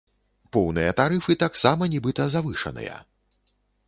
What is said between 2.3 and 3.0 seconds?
завышаныя.